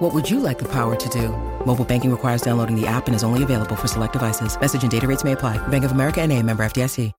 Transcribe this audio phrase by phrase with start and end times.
[0.00, 1.28] What would you like the power to do?
[1.66, 4.58] Mobile banking requires downloading the app and is only available for select devices.
[4.58, 5.58] Message and data rates may apply.
[5.68, 7.12] Bank of America and a member FDIC.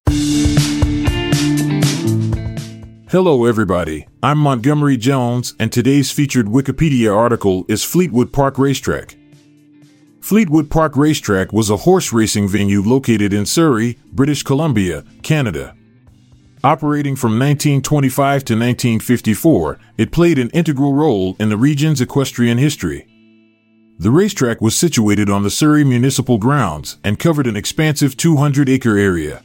[3.08, 4.08] Hello, everybody.
[4.24, 9.16] I'm Montgomery Jones, and today's featured Wikipedia article is Fleetwood Park Racetrack.
[10.20, 15.76] Fleetwood Park Racetrack was a horse racing venue located in Surrey, British Columbia, Canada.
[16.64, 23.08] Operating from 1925 to 1954, it played an integral role in the region's equestrian history.
[23.98, 28.96] The racetrack was situated on the Surrey municipal grounds and covered an expansive 200 acre
[28.96, 29.42] area.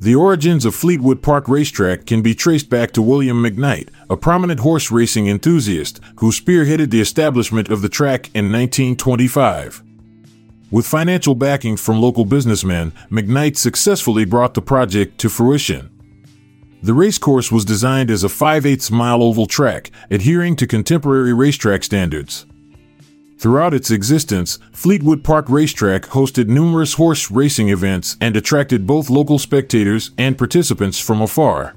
[0.00, 4.60] The origins of Fleetwood Park Racetrack can be traced back to William McKnight, a prominent
[4.60, 9.82] horse racing enthusiast who spearheaded the establishment of the track in 1925.
[10.70, 15.88] With financial backing from local businessmen, McKnight successfully brought the project to fruition.
[16.82, 21.82] The racecourse was designed as a 5 8 mile oval track, adhering to contemporary racetrack
[21.82, 22.46] standards.
[23.38, 29.38] Throughout its existence, Fleetwood Park Racetrack hosted numerous horse racing events and attracted both local
[29.38, 31.74] spectators and participants from afar.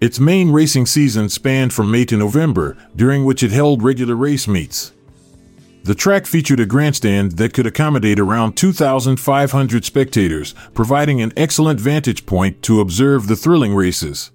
[0.00, 4.48] Its main racing season spanned from May to November, during which it held regular race
[4.48, 4.92] meets.
[5.84, 12.24] The track featured a grandstand that could accommodate around 2,500 spectators, providing an excellent vantage
[12.24, 14.30] point to observe the thrilling races.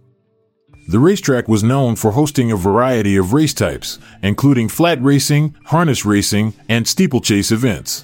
[0.90, 6.06] The racetrack was known for hosting a variety of race types, including flat racing, harness
[6.06, 8.04] racing, and steeplechase events.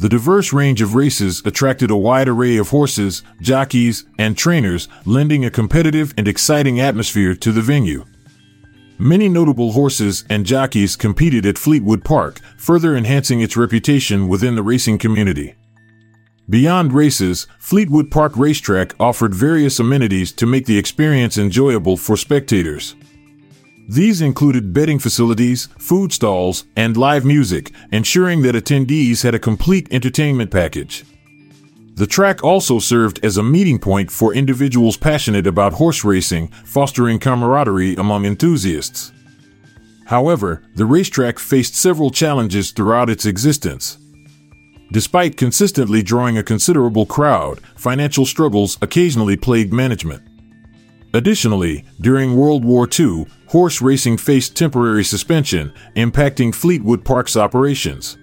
[0.00, 5.44] The diverse range of races attracted a wide array of horses, jockeys, and trainers, lending
[5.44, 8.04] a competitive and exciting atmosphere to the venue.
[9.02, 14.62] Many notable horses and jockeys competed at Fleetwood Park, further enhancing its reputation within the
[14.62, 15.54] racing community.
[16.50, 22.94] Beyond races, Fleetwood Park Racetrack offered various amenities to make the experience enjoyable for spectators.
[23.88, 29.88] These included betting facilities, food stalls, and live music, ensuring that attendees had a complete
[29.90, 31.06] entertainment package.
[32.00, 37.18] The track also served as a meeting point for individuals passionate about horse racing, fostering
[37.18, 39.12] camaraderie among enthusiasts.
[40.06, 43.98] However, the racetrack faced several challenges throughout its existence.
[44.90, 50.22] Despite consistently drawing a considerable crowd, financial struggles occasionally plagued management.
[51.12, 58.16] Additionally, during World War II, horse racing faced temporary suspension, impacting Fleetwood Park's operations.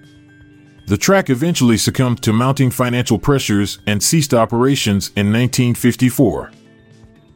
[0.88, 6.50] The track eventually succumbed to mounting financial pressures and ceased operations in 1954.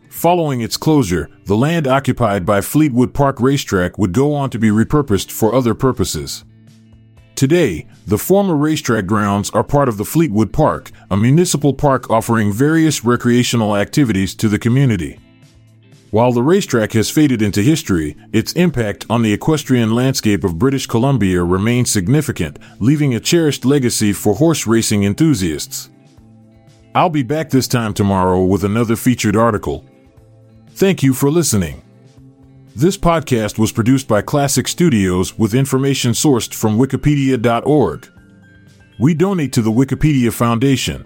[0.10, 4.70] Following its closure, the land occupied by Fleetwood Park Racetrack would go on to be
[4.70, 6.46] repurposed for other purposes.
[7.36, 12.54] Today, the former racetrack grounds are part of the Fleetwood Park, a municipal park offering
[12.54, 15.20] various recreational activities to the community.
[16.12, 20.86] While the racetrack has faded into history, its impact on the equestrian landscape of British
[20.86, 25.90] Columbia remains significant, leaving a cherished legacy for horse racing enthusiasts.
[26.94, 29.86] I'll be back this time tomorrow with another featured article.
[30.72, 31.82] Thank you for listening.
[32.76, 38.10] This podcast was produced by Klassic Studios with information sourced from Wikipedia.org.
[39.00, 41.00] We donate to the Wikipedia Foundation,